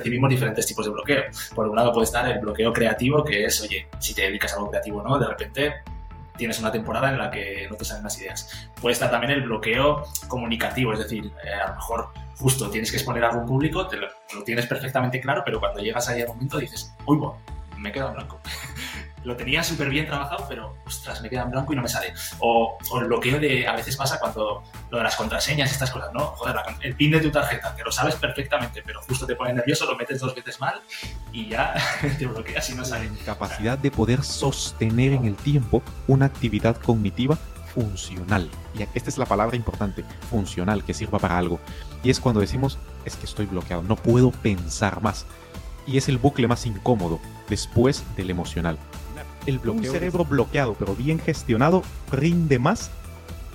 [0.00, 1.24] percibimos diferentes tipos de bloqueo.
[1.54, 4.56] Por un lado puede estar el bloqueo creativo, que es, oye, si te dedicas a
[4.56, 5.18] algo creativo, ¿no?
[5.18, 5.74] De repente
[6.36, 8.68] tienes una temporada en la que no te salen las ideas.
[8.80, 12.08] Puede estar también el bloqueo comunicativo, es decir, eh, a lo mejor
[12.38, 15.80] justo tienes que exponer algo en público, te lo, lo, tienes perfectamente claro, pero cuando
[15.80, 17.36] llegas ahí al momento dices, uy, bueno,
[17.76, 18.40] me he quedado en blanco.
[19.24, 22.12] Lo tenía súper bien trabajado, pero ostras, me queda en blanco y no me sale.
[22.38, 26.10] O, o, el bloqueo de, a veces pasa cuando lo de las contraseñas, estas cosas,
[26.12, 26.20] ¿no?
[26.20, 29.52] Joder, la, el pin de tu tarjeta, que lo sabes perfectamente, pero justo te pone
[29.52, 30.80] nervioso, lo metes dos veces mal
[31.32, 31.74] y ya
[32.18, 33.10] te bloqueas y no sale.
[33.24, 37.36] Capacidad de poder sostener en el tiempo una actividad cognitiva
[37.74, 38.48] funcional.
[38.74, 41.60] Y esta es la palabra importante, funcional, que sirva para algo.
[42.02, 45.26] Y es cuando decimos, es que estoy bloqueado, no puedo pensar más.
[45.86, 48.78] Y es el bucle más incómodo después del emocional
[49.46, 49.90] el bloqueo.
[49.92, 52.90] Un cerebro bloqueado, pero bien gestionado, rinde más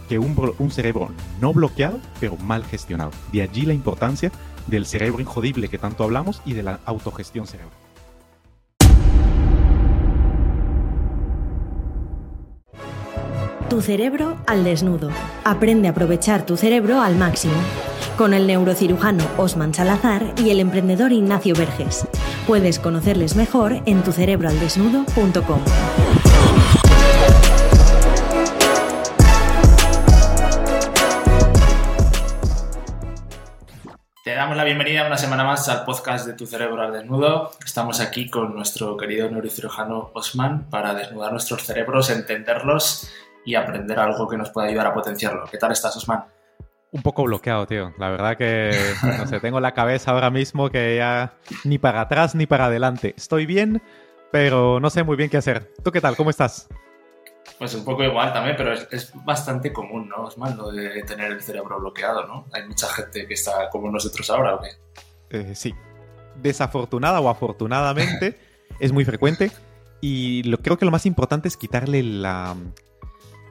[0.09, 1.09] que un, un, cerebro
[1.41, 3.11] no bloqueado, pero mal gestionado.
[3.31, 4.31] De allí la importancia
[4.67, 7.73] del cerebro injodible que tanto hablamos y de la autogestión cerebral.
[13.69, 15.09] Tu cerebro al desnudo.
[15.43, 17.55] Aprende a aprovechar tu cerebro al máximo.
[18.17, 22.07] Con el neurocirujano Osman Salazar y el emprendedor Ignacio Verges.
[22.47, 25.59] Puedes conocerles mejor en tucerebroaldesnudo.com.
[34.23, 37.51] Te damos la bienvenida una semana más al podcast de Tu Cerebro al Desnudo.
[37.65, 43.11] Estamos aquí con nuestro querido neurocirujano Osman para desnudar nuestros cerebros, entenderlos
[43.45, 45.43] y aprender algo que nos pueda ayudar a potenciarlo.
[45.51, 46.23] ¿Qué tal estás, Osman?
[46.91, 47.93] Un poco bloqueado, tío.
[47.97, 48.71] La verdad que,
[49.17, 53.13] no sé, tengo la cabeza ahora mismo que ya ni para atrás ni para adelante.
[53.17, 53.81] Estoy bien,
[54.31, 55.73] pero no sé muy bien qué hacer.
[55.83, 56.15] ¿Tú qué tal?
[56.15, 56.67] ¿Cómo estás?
[57.57, 60.27] Pues un poco igual también, pero es, bastante común, ¿no?
[60.27, 62.47] Es malo de tener el cerebro bloqueado, ¿no?
[62.51, 64.69] Hay mucha gente que está como nosotros ahora, ¿o qué?
[65.29, 65.73] Eh, sí.
[66.35, 68.39] Desafortunada o afortunadamente,
[68.79, 69.51] es muy frecuente.
[70.01, 72.55] Y lo, creo que lo más importante es quitarle la,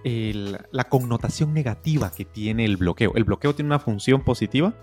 [0.04, 3.12] la connotación negativa que tiene el bloqueo.
[3.14, 4.74] El bloqueo tiene una función positiva.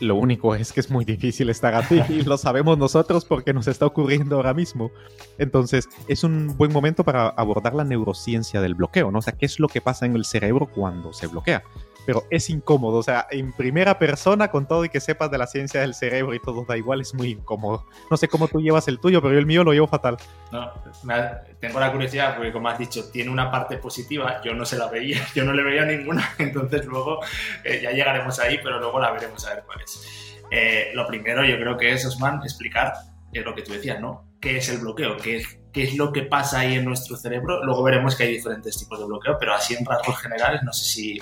[0.00, 3.66] Lo único es que es muy difícil estar así y lo sabemos nosotros porque nos
[3.66, 4.92] está ocurriendo ahora mismo.
[5.38, 9.18] Entonces, es un buen momento para abordar la neurociencia del bloqueo, ¿no?
[9.18, 11.64] O sea, ¿qué es lo que pasa en el cerebro cuando se bloquea?
[12.08, 12.96] Pero es incómodo.
[12.96, 16.32] O sea, en primera persona, con todo y que sepas de la ciencia del cerebro
[16.32, 17.84] y todo da igual, es muy incómodo.
[18.10, 20.16] No sé cómo tú llevas el tuyo, pero yo el mío lo llevo fatal.
[20.50, 20.72] No,
[21.60, 24.40] tengo la curiosidad porque, como has dicho, tiene una parte positiva.
[24.42, 26.32] Yo no se la veía, yo no le veía ninguna.
[26.38, 27.20] Entonces, luego
[27.62, 30.42] eh, ya llegaremos ahí, pero luego la veremos a ver cuál es.
[30.50, 32.94] Eh, lo primero, yo creo que es, Osman, explicar
[33.34, 34.24] es lo que tú decías, ¿no?
[34.40, 35.18] ¿Qué es el bloqueo?
[35.18, 37.62] ¿Qué es, ¿Qué es lo que pasa ahí en nuestro cerebro?
[37.62, 40.86] Luego veremos que hay diferentes tipos de bloqueo, pero así en rasgos generales, no sé
[40.86, 41.20] si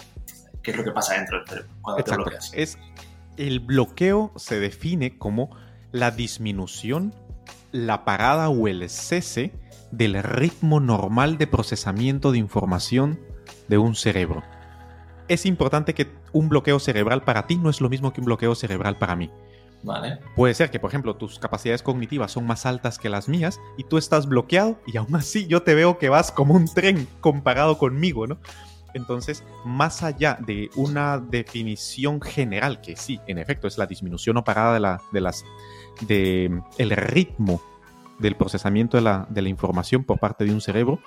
[0.67, 2.51] qué es lo que pasa dentro del cerebro cuando te bloqueas.
[2.53, 2.77] Es,
[3.37, 5.57] el bloqueo se define como
[5.93, 7.15] la disminución,
[7.71, 9.53] la parada o el cese
[9.93, 13.21] del ritmo normal de procesamiento de información
[13.69, 14.43] de un cerebro.
[15.29, 18.57] Es importante que un bloqueo cerebral para ti no es lo mismo que un bloqueo
[18.57, 19.31] cerebral para mí.
[19.85, 20.19] Vale.
[20.35, 23.85] Puede ser que, por ejemplo, tus capacidades cognitivas son más altas que las mías y
[23.85, 27.79] tú estás bloqueado y aún así yo te veo que vas como un tren comparado
[27.79, 28.39] conmigo, ¿no?
[28.97, 34.45] Entonces, más allá de una definición general, que sí, en efecto, es la disminución o
[34.45, 35.45] parada de, la, de las
[36.01, 37.61] de el ritmo
[38.19, 41.01] del procesamiento de la, de la información por parte de un cerebro,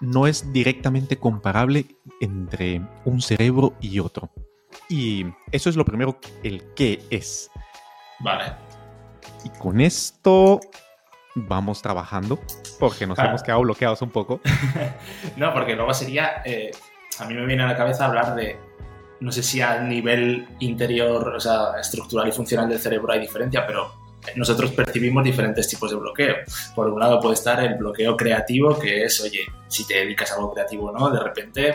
[0.00, 1.86] no es directamente comparable
[2.20, 4.30] entre un cerebro y otro.
[4.88, 7.50] Y eso es lo primero, el qué es.
[8.20, 8.54] Vale.
[9.44, 10.60] Y con esto
[11.34, 12.38] vamos trabajando,
[12.78, 14.40] porque nos hemos quedado bloqueados un poco.
[15.36, 16.72] no, porque luego sería eh,
[17.22, 18.58] a mí me viene a la cabeza hablar de,
[19.20, 23.66] no sé si a nivel interior, o sea, estructural y funcional del cerebro hay diferencia,
[23.66, 23.92] pero
[24.36, 26.36] nosotros percibimos diferentes tipos de bloqueo.
[26.74, 30.36] Por un lado puede estar el bloqueo creativo, que es, oye, si te dedicas a
[30.36, 31.74] algo creativo o no, de repente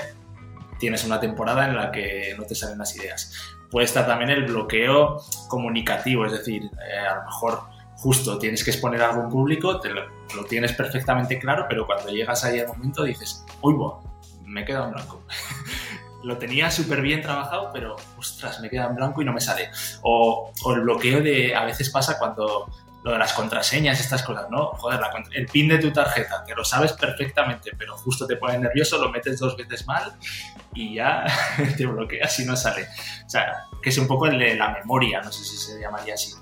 [0.79, 3.33] tienes una temporada en la que no te salen las ideas.
[3.69, 7.61] Puede estar también el bloqueo comunicativo, es decir, eh, a lo mejor
[7.95, 10.03] justo tienes que exponer algo en público, te lo,
[10.47, 14.16] tienes perfectamente claro, pero cuando llegas ahí al momento dices, uy, bueno,
[14.47, 15.23] me queda en blanco.
[16.23, 19.69] lo tenía súper bien trabajado, pero ostras, me queda en blanco y no me sale.
[20.01, 22.71] O, el bloqueo de, a veces pasa cuando
[23.03, 24.67] lo de las contraseñas, estas cosas, ¿no?
[24.67, 24.99] Joder,
[25.33, 29.09] el pin de tu tarjeta, que lo sabes perfectamente, pero justo te pone nervioso, lo
[29.09, 30.13] metes dos veces mal
[30.73, 31.25] y ya
[31.77, 32.87] te bloqueas y no sale.
[33.25, 36.15] O sea, que es un poco el de la memoria, no sé si se llamaría
[36.15, 36.33] así.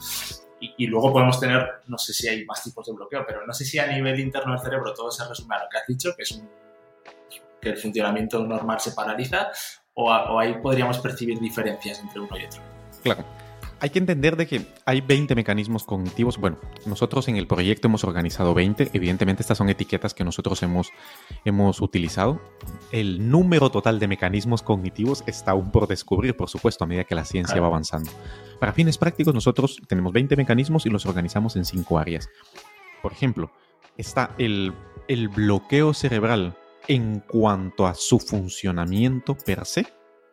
[0.60, 3.54] Y, y, luego podemos tener, no sé si hay más tipos de bloqueo, pero no
[3.54, 6.16] sé si a nivel interno del cerebro todo se resume a lo que has dicho,
[6.16, 6.50] que es un
[7.66, 9.48] que el funcionamiento normal se paraliza
[9.96, 12.62] o, ahí podríamos percibir diferencias entre uno y otro.
[13.02, 13.26] Claro.
[13.80, 16.38] hay que entender de que hay 20 mecanismos cognitivos.
[16.38, 18.92] Bueno, nosotros en el proyecto hemos organizado 20.
[18.94, 20.92] Evidentemente estas son etiquetas que nosotros hemos,
[21.44, 22.40] hemos utilizado.
[22.92, 27.16] El número total de mecanismos cognitivos está aún por descubrir, por supuesto, a medida que
[27.16, 28.12] la ciencia va avanzando.
[28.60, 32.30] Para fines prácticos, nosotros tenemos 20 mecanismos y los organizamos en 5 áreas.
[33.02, 33.52] Por ejemplo,
[33.98, 34.74] está el,
[35.08, 36.56] el bloqueo cerebral
[36.88, 39.88] en cuanto a su funcionamiento per se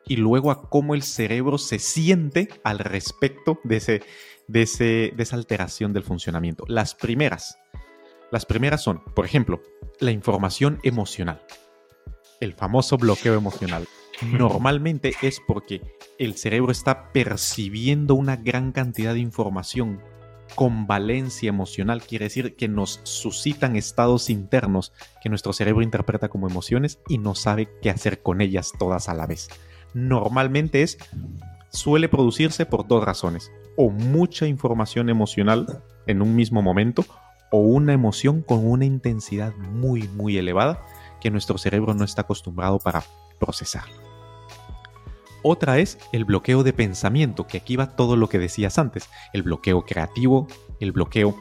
[0.06, 4.02] y luego a cómo el cerebro se siente al respecto de, ese,
[4.48, 6.64] de, ese, de esa alteración del funcionamiento.
[6.66, 7.58] Las primeras,
[8.30, 9.62] las primeras son, por ejemplo,
[10.00, 11.42] la información emocional,
[12.40, 13.86] el famoso bloqueo emocional.
[14.22, 15.80] Normalmente es porque
[16.18, 20.00] el cerebro está percibiendo una gran cantidad de información
[20.54, 26.48] con valencia emocional, quiere decir que nos suscitan estados internos que nuestro cerebro interpreta como
[26.48, 29.48] emociones y no sabe qué hacer con ellas todas a la vez
[29.94, 30.98] normalmente es,
[31.70, 33.50] suele producirse por dos razones.
[33.76, 37.04] O mucha información emocional en un mismo momento,
[37.50, 40.84] o una emoción con una intensidad muy, muy elevada
[41.20, 43.04] que nuestro cerebro no está acostumbrado para
[43.38, 43.84] procesar.
[45.42, 49.42] Otra es el bloqueo de pensamiento, que aquí va todo lo que decías antes, el
[49.42, 50.46] bloqueo creativo,
[50.80, 51.36] el bloqueo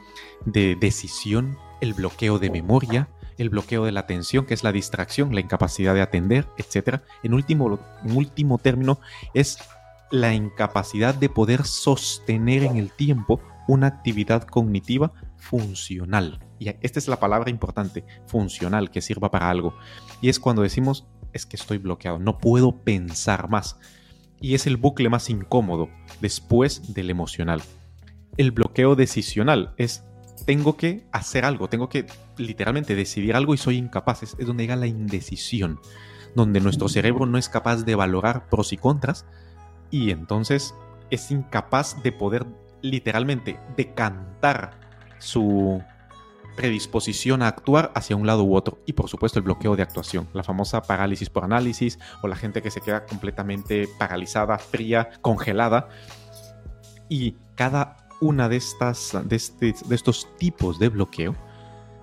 [0.45, 5.33] de decisión, el bloqueo de memoria, el bloqueo de la atención, que es la distracción,
[5.33, 7.01] la incapacidad de atender, etc.
[7.23, 8.99] En último, en último término,
[9.33, 9.57] es
[10.11, 16.39] la incapacidad de poder sostener en el tiempo una actividad cognitiva funcional.
[16.59, 19.73] Y esta es la palabra importante, funcional, que sirva para algo.
[20.21, 23.77] Y es cuando decimos, es que estoy bloqueado, no puedo pensar más.
[24.39, 25.89] Y es el bucle más incómodo
[26.19, 27.61] después del emocional.
[28.37, 30.03] El bloqueo decisional es
[30.45, 32.05] tengo que hacer algo, tengo que
[32.37, 34.23] literalmente decidir algo y soy incapaz.
[34.23, 35.79] Es, donde llega la indecisión,
[36.35, 39.25] donde nuestro cerebro no es capaz de valorar pros y contras
[39.91, 40.73] y entonces
[41.09, 42.45] es incapaz de poder
[42.81, 44.79] literalmente decantar
[45.19, 45.83] su
[46.55, 48.79] predisposición a actuar hacia un lado u otro.
[48.85, 52.61] Y por supuesto el bloqueo de actuación, la famosa parálisis por análisis o la gente
[52.61, 55.89] que se queda completamente paralizada, fría, congelada.
[57.09, 61.35] Y cada una de, estas, de, este, de estos tipos de bloqueo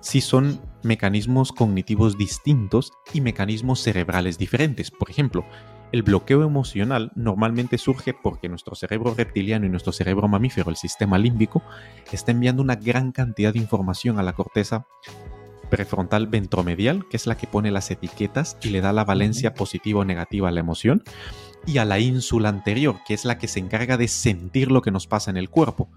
[0.01, 4.91] si son mecanismos cognitivos distintos y mecanismos cerebrales diferentes.
[4.91, 5.45] Por ejemplo,
[5.91, 11.17] el bloqueo emocional normalmente surge porque nuestro cerebro reptiliano y nuestro cerebro mamífero, el sistema
[11.17, 11.63] límbico,
[12.11, 14.85] está enviando una gran cantidad de información a la corteza
[15.69, 20.01] prefrontal ventromedial, que es la que pone las etiquetas y le da la valencia positiva
[20.01, 21.03] o negativa a la emoción,
[21.65, 24.91] y a la ínsula anterior, que es la que se encarga de sentir lo que
[24.91, 25.89] nos pasa en el cuerpo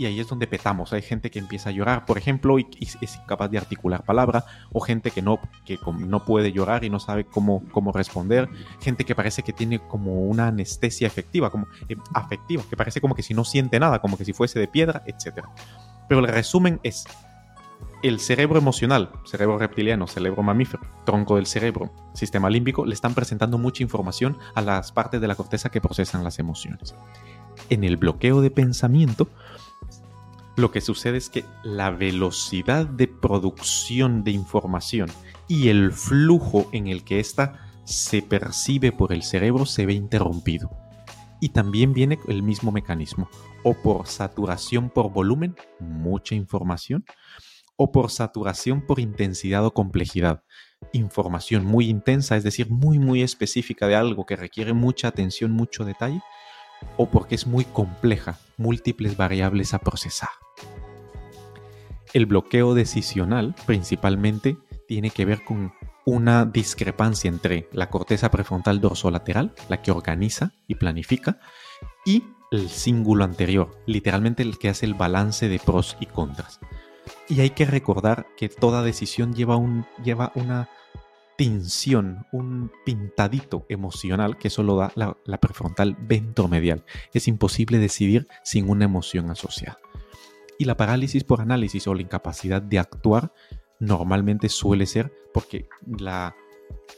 [0.00, 0.94] y ahí es donde petamos.
[0.94, 4.80] Hay gente que empieza a llorar, por ejemplo, y, es incapaz de articular palabra, o
[4.80, 8.48] gente que no, que no puede llorar y no sabe cómo, cómo responder,
[8.80, 13.14] gente que parece que tiene como una anestesia efectiva, como eh, afectiva, que parece como
[13.14, 15.44] que si no siente nada, como que si fuese de piedra, etc.
[16.08, 17.04] Pero el resumen es
[18.02, 23.58] el cerebro emocional, cerebro reptiliano, cerebro mamífero, tronco del cerebro, sistema límbico, le están presentando
[23.58, 26.94] mucha información a las partes de la corteza que procesan las emociones.
[27.68, 29.28] En el bloqueo de pensamiento,
[30.60, 35.10] lo que sucede es que la velocidad de producción de información
[35.48, 40.70] y el flujo en el que ésta se percibe por el cerebro se ve interrumpido.
[41.40, 43.28] Y también viene el mismo mecanismo,
[43.64, 47.04] o por saturación por volumen, mucha información,
[47.76, 50.44] o por saturación por intensidad o complejidad.
[50.92, 55.84] Información muy intensa, es decir, muy muy específica de algo que requiere mucha atención, mucho
[55.84, 56.20] detalle,
[56.96, 60.30] o porque es muy compleja, múltiples variables a procesar.
[62.12, 64.58] El bloqueo decisional principalmente
[64.88, 65.72] tiene que ver con
[66.04, 71.38] una discrepancia entre la corteza prefrontal dorsolateral, la que organiza y planifica,
[72.04, 76.58] y el cíngulo anterior, literalmente el que hace el balance de pros y contras.
[77.28, 80.68] Y hay que recordar que toda decisión lleva, un, lleva una
[81.40, 86.84] tinción, un pintadito emocional que solo da la, prefrontal ventromedial.
[87.14, 89.78] Es imposible decidir sin una emoción asociada.
[90.58, 93.32] Y la parálisis por análisis o la incapacidad de actuar
[93.78, 96.36] normalmente suele ser porque la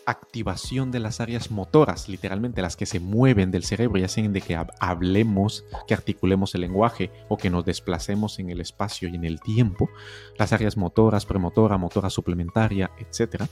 [0.07, 4.41] activación de las áreas motoras, literalmente las que se mueven del cerebro y hacen de
[4.41, 9.25] que hablemos, que articulemos el lenguaje o que nos desplacemos en el espacio y en
[9.25, 9.89] el tiempo,
[10.37, 13.45] las áreas motoras, premotora, motora suplementaria, etc.,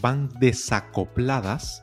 [0.00, 1.82] van desacopladas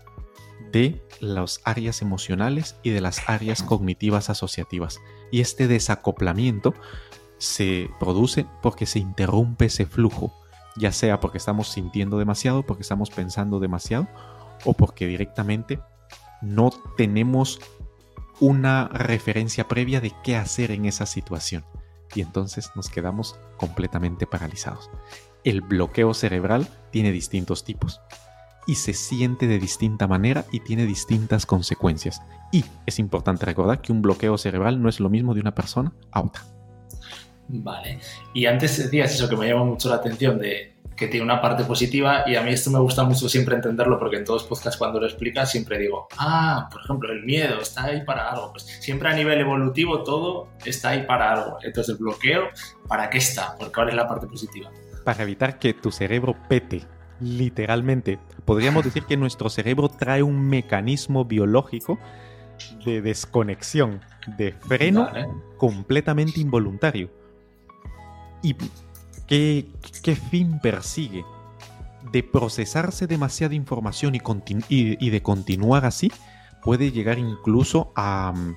[0.71, 4.99] de las áreas emocionales y de las áreas cognitivas asociativas.
[5.31, 6.73] Y este desacoplamiento
[7.37, 10.33] se produce porque se interrumpe ese flujo,
[10.75, 14.07] ya sea porque estamos sintiendo demasiado, porque estamos pensando demasiado
[14.65, 15.79] o porque directamente
[16.41, 17.59] no tenemos
[18.39, 21.63] una referencia previa de qué hacer en esa situación.
[22.15, 24.89] Y entonces nos quedamos completamente paralizados.
[25.43, 28.01] El bloqueo cerebral tiene distintos tipos
[28.65, 32.21] y se siente de distinta manera y tiene distintas consecuencias.
[32.51, 35.91] Y es importante recordar que un bloqueo cerebral no es lo mismo de una persona
[36.11, 36.43] a otra.
[37.47, 37.99] Vale.
[38.33, 41.63] Y antes decías eso que me llama mucho la atención de que tiene una parte
[41.63, 44.77] positiva y a mí esto me gusta mucho siempre entenderlo porque en todos los podcasts
[44.77, 48.51] cuando lo explicas siempre digo, ah, por ejemplo, el miedo está ahí para algo.
[48.51, 51.57] Pues siempre a nivel evolutivo todo está ahí para algo.
[51.63, 52.49] Entonces el bloqueo,
[52.87, 53.55] ¿para qué está?
[53.57, 54.69] Porque ahora es la parte positiva.
[55.03, 56.83] Para evitar que tu cerebro pete,
[57.19, 58.19] literalmente.
[58.45, 61.97] Podríamos decir que nuestro cerebro trae un mecanismo biológico
[62.85, 64.01] de desconexión,
[64.37, 65.09] de freno
[65.57, 67.09] completamente involuntario.
[68.41, 68.55] ¿Y
[70.03, 71.25] qué, fin persigue?
[72.11, 76.11] De procesarse demasiada información y, de continuar así,
[76.61, 78.55] puede llegar incluso a mm,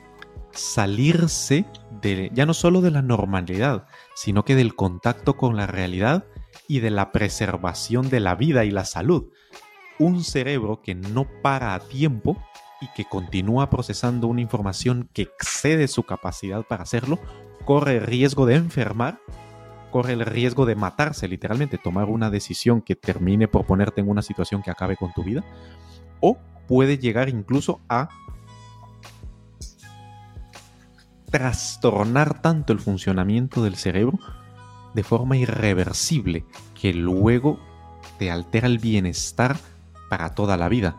[0.53, 1.65] salirse
[2.33, 6.25] ya no solo de la normalidad, sino que del contacto con la realidad
[6.69, 9.27] y de la preservación de la vida y la salud.
[9.99, 12.37] Un cerebro que no para a tiempo
[12.81, 17.19] y que continúa procesando una información que excede su capacidad para hacerlo,
[17.65, 19.19] corre riesgo de enfermar
[19.91, 24.23] corre el riesgo de matarse, literalmente, tomar una decisión que termine por ponerte en una
[24.23, 25.45] situación que acabe con tu vida,
[26.21, 28.09] o puede llegar incluso a
[31.31, 34.19] trastornar tanto el funcionamiento del cerebro
[34.95, 37.59] de forma irreversible que luego
[38.19, 39.57] te altera el bienestar
[40.09, 40.97] para toda la vida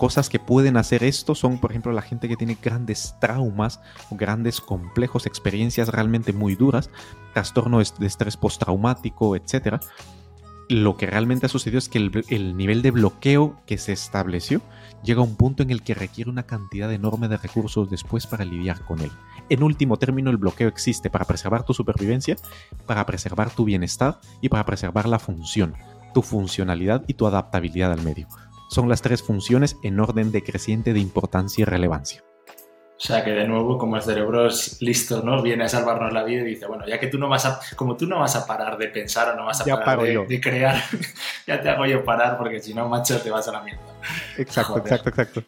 [0.00, 4.16] cosas que pueden hacer esto son, por ejemplo, la gente que tiene grandes traumas o
[4.16, 6.88] grandes complejos, experiencias realmente muy duras,
[7.34, 9.76] trastorno de estrés postraumático, etc.
[10.70, 14.62] Lo que realmente ha sucedido es que el, nivel de bloqueo que se estableció
[15.04, 18.46] llega a un punto en el que requiere una cantidad enorme de recursos después para
[18.46, 19.10] lidiar con él.
[19.50, 22.36] En último término, el bloqueo existe para preservar tu supervivencia,
[22.86, 25.74] para preservar tu bienestar y para preservar la función,
[26.14, 28.28] tu funcionalidad y tu adaptabilidad al medio
[28.70, 32.22] son las tres funciones en orden decreciente de importancia y relevancia.
[32.96, 35.42] O sea que de nuevo, como el cerebro es listo, ¿no?
[35.42, 37.96] Viene a salvarnos la vida y dice, bueno, ya que tú no vas a, como
[37.96, 40.82] tú no vas a parar de pensar o no vas a parar de, crear,
[41.46, 43.82] ya te hago yo parar porque si no, macho, te vas a la mierda.
[44.36, 45.42] Exacto, exacto, exacto.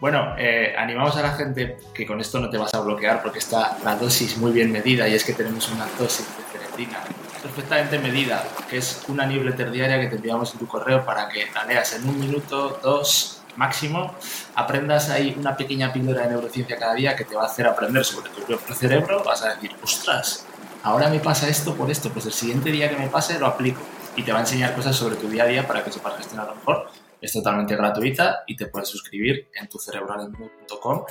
[0.00, 3.38] Bueno, eh, animamos a la gente que con esto no te vas a bloquear porque
[3.38, 6.98] está la dosis muy bien medida y es que tenemos una dosis de cerebrina
[7.42, 11.46] perfectamente medida, que es una newsletter diaria que te enviamos en tu correo para que
[11.54, 14.14] la leas en un minuto, dos máximo,
[14.54, 18.04] aprendas ahí una pequeña píldora de neurociencia cada día que te va a hacer aprender
[18.04, 20.46] sobre tu propio cerebro, vas a decir, ostras,
[20.82, 23.80] ahora me pasa esto por esto, pues el siguiente día que me pase lo aplico
[24.16, 26.54] y te va a enseñar cosas sobre tu día a día para que sepas gestionarlo
[26.54, 26.88] mejor.
[27.20, 31.04] Es totalmente gratuita y te puedes suscribir en tucerebralenduro.com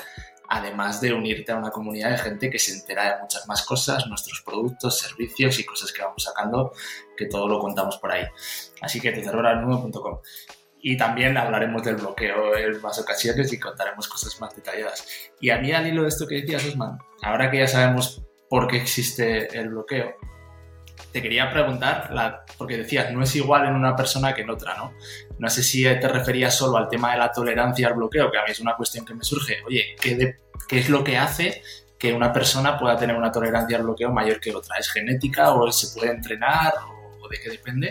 [0.48, 4.08] además de unirte a una comunidad de gente que se entera de muchas más cosas,
[4.08, 6.72] nuestros productos, servicios y cosas que vamos sacando,
[7.16, 8.26] que todo lo contamos por ahí.
[8.82, 10.20] Así que tecerroranudo.com.
[10.80, 15.06] Y también hablaremos del bloqueo en más ocasiones y contaremos cosas más detalladas.
[15.42, 18.68] Y a mí, al hilo de esto que decías, Osman, ahora que ya sabemos por
[18.68, 20.16] qué existe el bloqueo,
[21.12, 22.10] te quería preguntar,
[22.58, 24.94] porque decías, no es igual en una persona que en otra, ¿no?
[25.40, 28.44] No sé si te referías solo al tema de la tolerancia al bloqueo, que a
[28.44, 29.58] mí es una cuestión que me surge.
[29.66, 30.38] Oye, ¿qué,
[30.68, 31.62] qué es lo que hace
[31.98, 34.78] que una persona pueda tener una tolerancia al bloqueo mayor que otra?
[34.78, 36.74] ¿Es genética o se puede entrenar
[37.22, 37.90] o, de qué depende?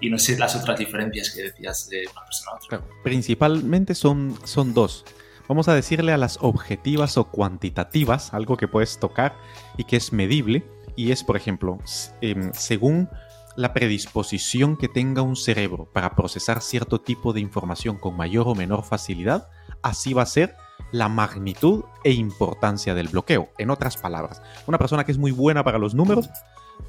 [0.00, 2.80] Y no sé las otras diferencias que decías de una persona a otra.
[3.02, 5.04] principalmente son, son dos.
[5.48, 9.36] Vamos a decirle a las objetivas o cuantitativas, algo que puedes tocar
[9.76, 10.64] y que es medible,
[10.96, 11.78] y es, por ejemplo,
[12.20, 13.08] em, según
[13.56, 18.54] la predisposición que tenga un cerebro para procesar cierto tipo de información con mayor o
[18.54, 19.48] menor facilidad,
[19.82, 20.56] así va a ser
[20.90, 23.48] la magnitud e importancia del bloqueo.
[23.58, 26.28] En otras palabras, una persona que es muy buena para los números,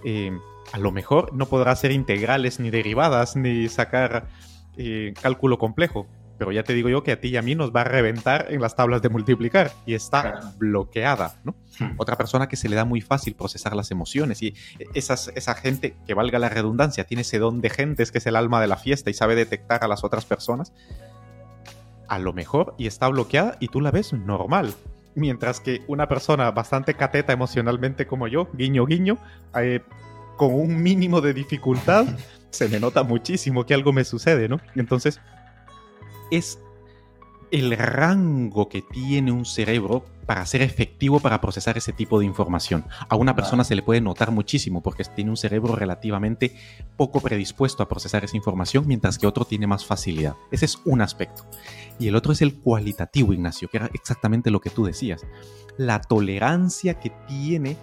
[0.04, 0.40] em,
[0.74, 4.28] a lo mejor no podrá hacer integrales ni derivadas ni sacar
[4.78, 7.74] eh, cálculo complejo, pero ya te digo yo que a ti y a mí nos
[7.74, 11.56] va a reventar en las tablas de multiplicar y está bloqueada, ¿no?
[11.80, 11.94] Hmm.
[11.98, 14.54] Otra persona que se le da muy fácil procesar las emociones y
[14.94, 18.36] esas, esa gente que valga la redundancia tiene ese don de gentes que es el
[18.36, 20.74] alma de la fiesta y sabe detectar a las otras personas,
[22.08, 24.74] a lo mejor y está bloqueada y tú la ves normal.
[25.16, 29.18] Mientras que una persona bastante cateta emocionalmente como yo, guiño guiño,
[29.58, 29.82] eh,
[30.36, 32.06] con un mínimo de dificultad,
[32.50, 34.60] se me nota muchísimo que algo me sucede, ¿no?
[34.76, 35.22] Entonces,
[36.32, 36.60] es
[37.52, 42.86] el rango que tiene un cerebro para ser efectivo para procesar ese tipo de información.
[43.08, 46.56] A una persona se le puede notar muchísimo porque tiene un cerebro relativamente
[46.98, 50.36] poco predispuesto a procesar esa información, mientras que otro tiene más facilidad.
[50.52, 51.46] Ese es un aspecto.
[52.00, 55.26] Y el otro es el cualitativo, Ignacio, que era exactamente lo que tú decías.
[55.78, 57.78] La tolerancia que tiene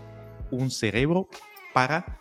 [0.50, 1.28] un cerebro
[1.72, 2.20] para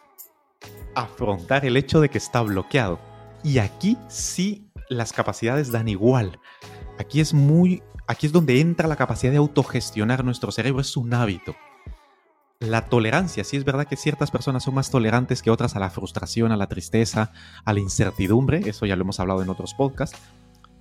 [0.96, 3.00] afrontar el hecho de que está bloqueado.
[3.44, 6.40] Y aquí sí las capacidades dan igual.
[7.00, 11.14] Aquí es muy aquí es donde entra la capacidad de autogestionar nuestro cerebro, es un
[11.14, 11.56] hábito.
[12.60, 15.90] La tolerancia, sí es verdad que ciertas personas son más tolerantes que otras a la
[15.90, 17.32] frustración, a la tristeza,
[17.64, 20.20] a la incertidumbre, eso ya lo hemos hablado en otros podcasts,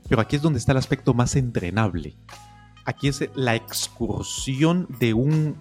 [0.08, 2.16] pero aquí es donde está el aspecto más entrenable.
[2.84, 5.56] Aquí es la excursión de un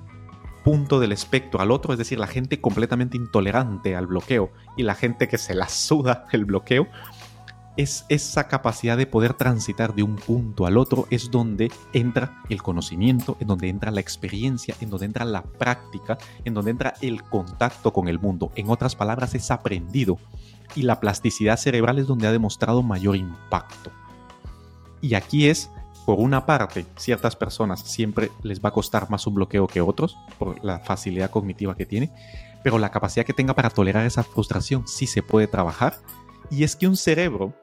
[0.63, 4.95] punto del espectro al otro, es decir, la gente completamente intolerante al bloqueo y la
[4.95, 6.87] gente que se la suda el bloqueo,
[7.79, 12.61] es esa capacidad de poder transitar de un punto al otro, es donde entra el
[12.61, 17.23] conocimiento, en donde entra la experiencia, en donde entra la práctica, en donde entra el
[17.23, 18.51] contacto con el mundo.
[18.55, 20.17] En otras palabras, es aprendido.
[20.75, 23.91] Y la plasticidad cerebral es donde ha demostrado mayor impacto.
[24.99, 25.71] Y aquí es,
[26.05, 30.17] por una parte, ciertas personas siempre les va a costar más un bloqueo que otros,
[30.37, 32.11] por la facilidad cognitiva que tiene,
[32.61, 35.95] pero la capacidad que tenga para tolerar esa frustración sí se puede trabajar.
[36.51, 37.53] Y es que un cerebro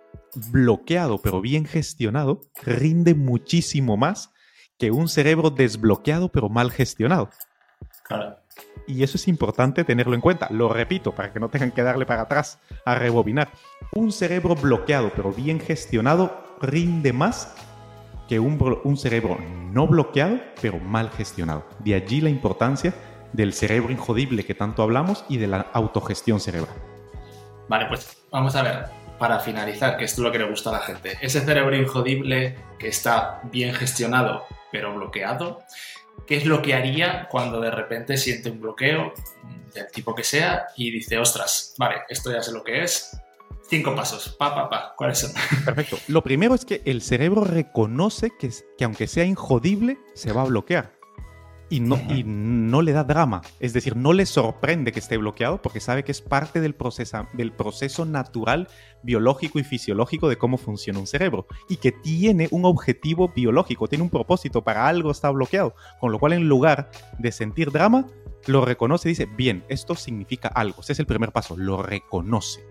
[0.50, 4.33] bloqueado pero bien gestionado rinde muchísimo más
[4.78, 7.31] que un cerebro desbloqueado pero mal gestionado.
[8.87, 10.49] Y eso es importante tenerlo en cuenta.
[10.50, 13.50] Lo repito para que no tengan que darle para atrás a rebobinar.
[13.93, 17.55] Un cerebro bloqueado pero bien gestionado rinde más
[18.28, 19.38] que un, un cerebro
[19.73, 21.66] no bloqueado pero mal gestionado.
[21.81, 22.95] De allí la importancia
[23.33, 26.96] del cerebro injodible que tanto hablamos y de la autogestión cerebral.
[27.68, 28.85] Vale, pues vamos a ver
[29.18, 32.56] para finalizar, que esto es lo que le gusta a la gente, ese cerebro injodible
[32.78, 35.62] que está bien gestionado pero bloqueado,
[36.26, 39.14] ¿qué es lo que haría cuando de repente siente un bloqueo
[39.73, 43.16] del tipo que sea y dice, ostras, vale, esto ya sé lo que es,
[43.70, 45.32] cinco pasos, pa, pa, pa, ¿cuáles son?
[45.64, 45.99] Perfecto.
[46.08, 50.46] Lo primero es que el cerebro reconoce que, que aunque sea injodible, se va a
[50.46, 50.96] bloquear
[51.68, 53.42] y no, y no le da drama.
[53.61, 56.76] Es decir, no le sorprende que esté bloqueado porque sabe que es parte del,
[57.32, 58.68] del proceso natural,
[59.02, 64.05] biológico y fisiológico de cómo funciona un cerebro y que tiene un objetivo biológico, tiene
[64.05, 65.74] un propósito, para algo está bloqueado.
[66.00, 68.07] Con lo cual, en lugar de sentir drama,
[68.46, 70.81] lo reconoce y dice, bien, esto significa algo.
[70.81, 72.64] Ese es el primer paso, lo reconoce.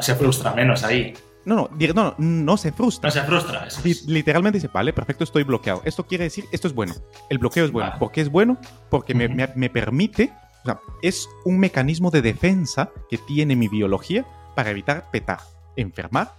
[0.00, 1.14] se frustra menos ahí.
[1.46, 3.06] No, no, no, no, se frustra.
[3.06, 3.68] No se frustra.
[4.08, 5.80] Literalmente dice, vale, perfecto, estoy bloqueado.
[5.84, 6.92] Esto quiere decir, esto es bueno.
[7.30, 7.92] El bloqueo es bueno.
[8.00, 8.58] ¿Por qué es bueno?
[8.90, 10.32] Porque me, me, permite,
[10.62, 15.38] o sea, es un mecanismo de defensa que tiene mi biología para evitar petar,
[15.76, 16.34] enfermar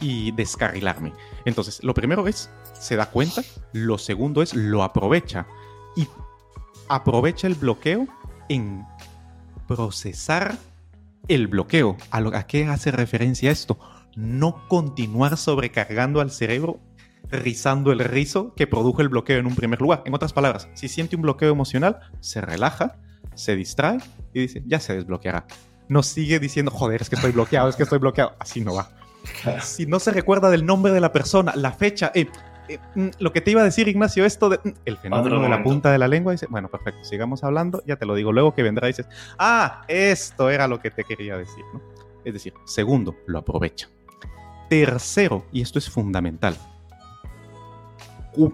[0.00, 1.12] y descarrilarme.
[1.44, 3.42] Entonces, lo primero es, se da cuenta.
[3.72, 5.48] Lo segundo es, lo aprovecha.
[5.96, 6.06] Y
[6.88, 8.06] aprovecha el bloqueo
[8.48, 8.86] en
[9.66, 10.56] procesar
[11.28, 11.96] el bloqueo.
[12.10, 13.78] ¿A, qué hace referencia esto?
[14.16, 16.80] No continuar sobrecargando al cerebro
[17.30, 20.02] rizando el rizo que produjo el bloqueo en un primer lugar.
[20.04, 22.98] En otras palabras, si siente un bloqueo emocional, se relaja,
[23.34, 23.98] se distrae
[24.34, 25.46] y dice, ya se desbloqueará.
[25.88, 28.36] No sigue diciendo, joder, es que estoy bloqueado, es que estoy bloqueado.
[28.38, 28.90] Así no va.
[29.62, 32.28] Si no se recuerda del nombre de la persona, la fecha, eh,
[32.68, 35.48] eh, mm, lo que te iba a decir, Ignacio, esto de mm, el fenómeno de
[35.48, 38.54] la punta de la lengua, dice, bueno, perfecto, sigamos hablando, ya te lo digo luego
[38.54, 39.06] que vendrá dices,
[39.38, 41.80] ah, esto era lo que te quería decir, ¿no?
[42.24, 43.88] Es decir, segundo, lo aprovecha.
[44.68, 46.56] Tercero, y esto es fundamental,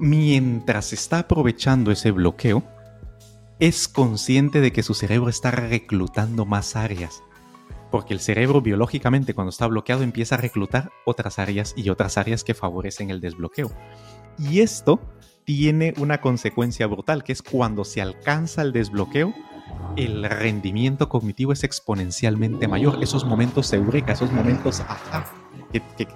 [0.00, 2.64] mientras está aprovechando ese bloqueo,
[3.60, 7.22] es consciente de que su cerebro está reclutando más áreas
[7.90, 12.44] porque el cerebro biológicamente cuando está bloqueado empieza a reclutar otras áreas y otras áreas
[12.44, 13.70] que favorecen el desbloqueo.
[14.38, 15.00] Y esto
[15.44, 19.32] tiene una consecuencia brutal, que es cuando se alcanza el desbloqueo,
[19.96, 23.02] el rendimiento cognitivo es exponencialmente mayor.
[23.02, 24.82] Esos momentos eureka, esos momentos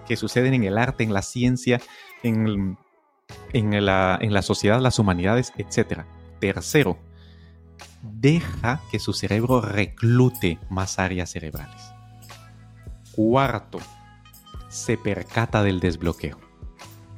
[0.06, 1.80] que, suceden en el arte, en la ciencia,
[2.22, 2.78] en,
[3.52, 6.02] en, la, en la sociedad, las humanidades, etc.
[6.38, 6.98] Tercero,
[8.02, 11.92] deja que su cerebro reclute más áreas cerebrales.
[13.12, 13.78] Cuarto,
[14.68, 16.38] se percata del desbloqueo.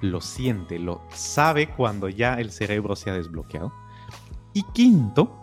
[0.01, 3.73] Lo siente, lo sabe cuando ya el cerebro se ha desbloqueado.
[4.53, 5.40] Y quinto,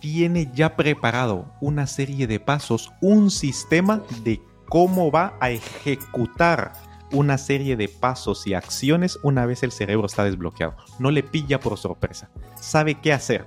[0.00, 6.72] tiene ya preparado una serie de pasos, un sistema de cómo va a ejecutar
[7.12, 10.76] una serie de pasos y acciones una vez el cerebro está desbloqueado.
[10.98, 12.28] No le pilla por sorpresa.
[12.60, 13.46] Sabe qué hacer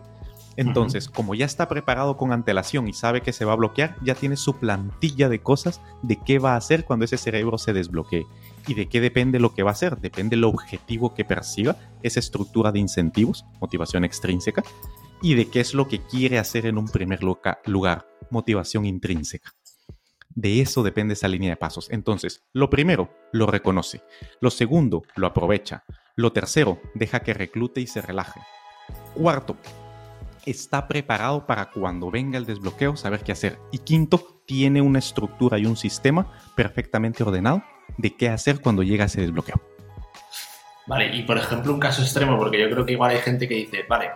[0.58, 4.16] entonces, como ya está preparado con antelación y sabe que se va a bloquear, ya
[4.16, 8.26] tiene su plantilla de cosas de qué va a hacer cuando ese cerebro se desbloquee.
[8.68, 10.00] ¿Y de qué depende lo que va a hacer?
[10.00, 14.64] Depende del objetivo que persiga, esa estructura de incentivos, motivación extrínseca,
[15.22, 19.54] y de qué es lo que quiere hacer en un primer lugar, motivación intrínseca.
[20.30, 21.88] De eso depende esa línea de pasos.
[21.92, 24.02] Entonces, lo primero, lo reconoce.
[24.42, 25.84] Lo segundo, lo aprovecha.
[26.16, 28.40] Lo tercero, deja que reclute y se relaje.
[29.16, 29.58] Cuarto,
[30.48, 33.60] está preparado para cuando venga el desbloqueo saber qué hacer.
[33.72, 37.64] Y quinto, tiene una estructura y un sistema perfectamente ordenado
[37.98, 39.62] de qué hacer cuando llega ese desbloqueo.
[40.88, 43.56] Vale, y por ejemplo un caso extremo, porque yo creo que igual hay gente que
[43.56, 44.12] dice, vale,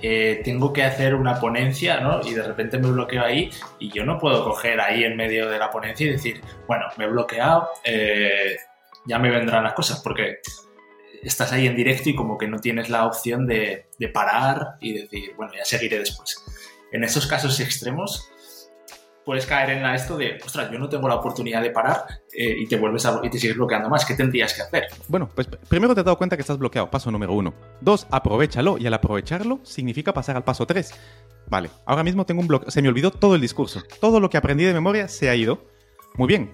[0.00, 2.20] eh, tengo que hacer una ponencia, ¿no?
[2.24, 3.50] Y de repente me bloqueo ahí
[3.80, 7.06] y yo no puedo coger ahí en medio de la ponencia y decir, bueno, me
[7.06, 8.56] he bloqueado, eh,
[9.04, 10.38] ya me vendrán las cosas, porque
[11.28, 15.32] estás ahí en directo y como que no tienes la opción de, parar y decir,
[15.36, 16.44] bueno, ya seguiré después.
[16.92, 18.30] En esos casos extremos,
[19.24, 22.66] puedes caer en esto de, ostras, yo no tengo la oportunidad de parar eh, y
[22.66, 24.04] te vuelves a, y te sigues bloqueando más.
[24.04, 24.86] ¿Qué tendrías que hacer?
[25.08, 27.52] Bueno, pues primero te has dado cuenta que estás bloqueado, paso número uno.
[27.80, 30.94] Dos, aprovechalo y al aprovecharlo significa pasar al paso tres.
[31.48, 34.36] Vale, ahora mismo tengo un bloqueo, se me olvidó todo el discurso, todo lo que
[34.36, 35.64] aprendí de memoria se ha ido.
[36.14, 36.52] Muy bien,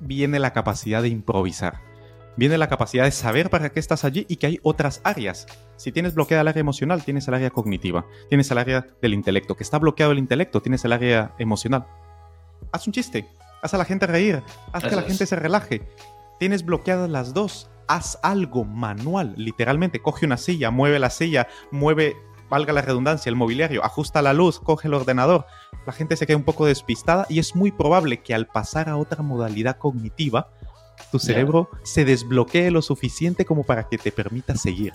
[0.00, 1.93] viene la capacidad de improvisar
[2.36, 5.46] viene la capacidad de saber para qué estás allí y que hay otras áreas.
[5.76, 9.56] Si tienes bloqueada el área emocional, tienes el área cognitiva, tienes el área del intelecto.
[9.56, 11.86] Que está bloqueado el intelecto, tienes el área emocional.
[12.72, 13.28] Haz un chiste,
[13.62, 14.42] haz a la gente reír,
[14.72, 15.82] haz que la gente se relaje.
[16.38, 17.70] Tienes bloqueadas las dos.
[17.86, 20.00] Haz algo manual, literalmente.
[20.00, 22.16] Coge una silla, mueve la silla, mueve,
[22.48, 25.46] valga la redundancia, el mobiliario, ajusta la luz, coge el ordenador.
[25.86, 28.96] La gente se queda un poco despistada y es muy probable que al pasar a
[28.96, 30.50] otra modalidad cognitiva,
[31.10, 34.92] tu cerebro se desbloquee lo suficiente como para que te permita seguir.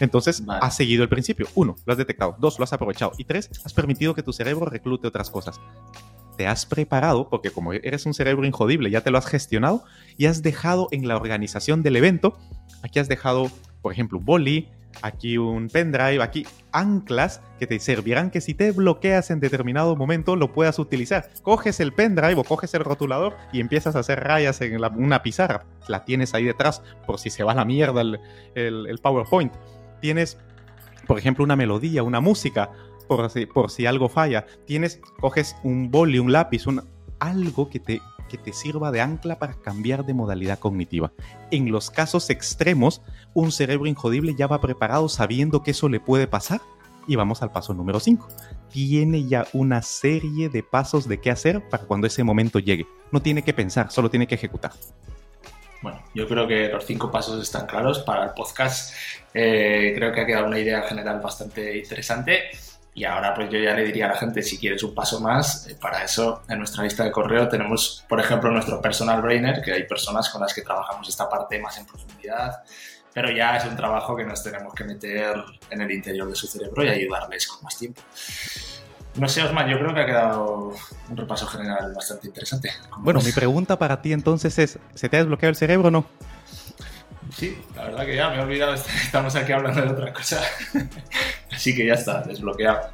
[0.00, 1.46] Entonces, has seguido el principio.
[1.54, 2.34] Uno, lo has detectado.
[2.38, 3.12] Dos, lo has aprovechado.
[3.18, 5.60] Y tres, has permitido que tu cerebro reclute otras cosas.
[6.36, 9.84] Te has preparado, porque como eres un cerebro injodible, ya te lo has gestionado
[10.16, 12.38] y has dejado en la organización del evento.
[12.82, 13.50] Aquí has dejado,
[13.82, 14.68] por ejemplo, un boli,
[15.02, 20.36] aquí un pendrive, aquí anclas que te servirán que si te bloqueas en determinado momento
[20.36, 21.30] lo puedas utilizar.
[21.42, 25.64] Coges el pendrive o coges el rotulador y empiezas a hacer rayas en una pizarra.
[25.88, 28.02] La tienes ahí detrás por si se va la mierda
[28.54, 29.52] el, PowerPoint.
[30.00, 30.38] Tienes,
[31.06, 32.70] por ejemplo, una melodía, una música,
[33.08, 34.46] por si, por si algo falla.
[34.66, 36.82] Tienes, coges un boli, un lápiz, un,
[37.18, 38.00] algo que te
[38.30, 41.12] que te sirva de ancla para cambiar de modalidad cognitiva.
[41.50, 43.02] En los casos extremos,
[43.34, 46.60] un cerebro injodible ya va preparado sabiendo que eso le puede pasar.
[47.06, 48.28] Y vamos al paso número 5.
[48.70, 52.86] Tiene ya una serie de pasos de qué hacer para cuando ese momento llegue.
[53.10, 54.72] No tiene que pensar, solo tiene que ejecutar.
[55.82, 58.94] Bueno, yo creo que los cinco pasos están claros para el podcast.
[59.32, 62.50] Eh, creo que ha quedado una idea general bastante interesante.
[62.92, 65.66] Y ahora pues yo ya le diría a la gente, si quieres un paso más,
[65.68, 69.72] eh, para eso en nuestra lista de correo tenemos, por ejemplo, nuestro personal brainer, que
[69.72, 72.62] hay personas con las que trabajamos esta parte más en profundidad,
[73.12, 75.36] pero ya es un trabajo que nos tenemos que meter
[75.70, 78.02] en el interior de su cerebro y ayudarles con más tiempo.
[79.16, 80.72] No sé, Osman, yo creo que ha quedado
[81.08, 82.72] un repaso general bastante interesante.
[82.98, 86.06] Bueno, mi pregunta para ti entonces es, ¿se te ha desbloqueado el cerebro o no?
[87.36, 90.40] Sí, la verdad que ya me he olvidado, estamos aquí hablando de otra cosa.
[91.60, 92.88] Así que ya está, desbloqueado.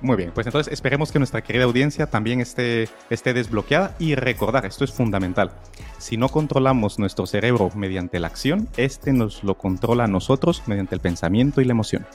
[0.00, 4.66] Muy bien, pues entonces esperemos que nuestra querida audiencia también esté, esté desbloqueada y recordar,
[4.66, 5.50] esto es fundamental,
[5.98, 10.94] si no controlamos nuestro cerebro mediante la acción, este nos lo controla a nosotros mediante
[10.94, 12.06] el pensamiento y la emoción.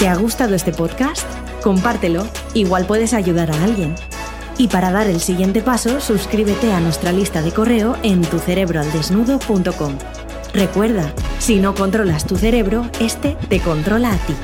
[0.00, 1.24] ¿Te ha gustado este podcast?
[1.62, 3.94] Compártelo, igual puedes ayudar a alguien.
[4.58, 9.98] Y para dar el siguiente paso, suscríbete a nuestra lista de correo en tucerebroaldesnudo.com.
[10.52, 14.34] Recuerda, si no controlas tu cerebro, este te controla a ti.